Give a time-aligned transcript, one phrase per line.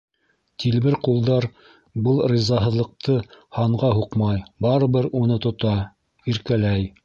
[0.61, 1.45] Тилбер ҡулдар
[2.07, 3.19] был ризаһыҙлыҡты
[3.61, 5.79] һанға һуҡмай, барыбер уны тота,
[6.35, 6.93] иркәләй.